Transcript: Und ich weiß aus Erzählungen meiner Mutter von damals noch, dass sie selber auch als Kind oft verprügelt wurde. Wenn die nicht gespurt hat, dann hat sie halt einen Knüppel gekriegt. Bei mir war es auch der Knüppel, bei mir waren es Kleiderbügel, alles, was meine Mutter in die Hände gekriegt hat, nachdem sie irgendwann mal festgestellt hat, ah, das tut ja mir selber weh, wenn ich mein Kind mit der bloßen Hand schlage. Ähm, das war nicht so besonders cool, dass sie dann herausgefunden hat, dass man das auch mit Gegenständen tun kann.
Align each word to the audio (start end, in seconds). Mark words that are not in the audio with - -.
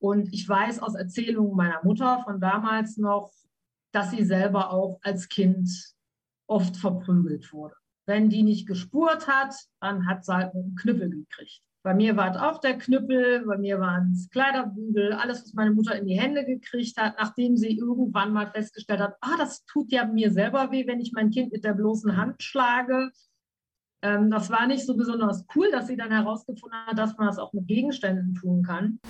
Und 0.00 0.32
ich 0.32 0.48
weiß 0.48 0.80
aus 0.80 0.94
Erzählungen 0.94 1.56
meiner 1.56 1.82
Mutter 1.82 2.22
von 2.24 2.40
damals 2.40 2.96
noch, 2.96 3.32
dass 3.92 4.10
sie 4.10 4.24
selber 4.24 4.72
auch 4.72 4.98
als 5.02 5.28
Kind 5.28 5.68
oft 6.46 6.76
verprügelt 6.76 7.52
wurde. 7.52 7.74
Wenn 8.06 8.30
die 8.30 8.42
nicht 8.42 8.66
gespurt 8.66 9.28
hat, 9.28 9.54
dann 9.80 10.06
hat 10.06 10.24
sie 10.24 10.34
halt 10.34 10.54
einen 10.54 10.76
Knüppel 10.76 11.10
gekriegt. 11.10 11.62
Bei 11.84 11.94
mir 11.94 12.16
war 12.16 12.30
es 12.30 12.36
auch 12.36 12.60
der 12.60 12.76
Knüppel, 12.76 13.44
bei 13.46 13.56
mir 13.56 13.78
waren 13.80 14.12
es 14.12 14.28
Kleiderbügel, 14.30 15.12
alles, 15.12 15.42
was 15.42 15.54
meine 15.54 15.70
Mutter 15.70 15.96
in 15.96 16.06
die 16.06 16.18
Hände 16.18 16.44
gekriegt 16.44 16.96
hat, 16.98 17.16
nachdem 17.18 17.56
sie 17.56 17.78
irgendwann 17.78 18.32
mal 18.32 18.50
festgestellt 18.50 19.00
hat, 19.00 19.16
ah, 19.20 19.36
das 19.38 19.64
tut 19.64 19.92
ja 19.92 20.04
mir 20.04 20.30
selber 20.32 20.70
weh, 20.72 20.86
wenn 20.86 21.00
ich 21.00 21.12
mein 21.12 21.30
Kind 21.30 21.52
mit 21.52 21.64
der 21.64 21.74
bloßen 21.74 22.16
Hand 22.16 22.42
schlage. 22.42 23.10
Ähm, 24.02 24.30
das 24.30 24.50
war 24.50 24.66
nicht 24.66 24.84
so 24.84 24.96
besonders 24.96 25.44
cool, 25.54 25.70
dass 25.70 25.86
sie 25.86 25.96
dann 25.96 26.10
herausgefunden 26.10 26.78
hat, 26.86 26.98
dass 26.98 27.16
man 27.16 27.26
das 27.28 27.38
auch 27.38 27.52
mit 27.52 27.66
Gegenständen 27.66 28.34
tun 28.34 28.62
kann. 28.62 29.00